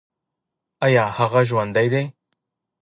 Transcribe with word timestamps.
ایا 0.85 1.05
هغه 1.17 1.41
ژوندی 1.49 1.87
دی؟ 1.93 2.03